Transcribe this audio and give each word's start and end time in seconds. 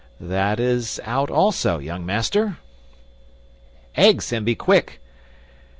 "That 0.19 0.59
is 0.59 0.99
out 1.03 1.29
also, 1.29 1.77
young 1.77 2.03
master." 2.07 2.57
"Eggs, 3.95 4.33
and 4.33 4.43
be 4.43 4.55
quick." 4.55 4.99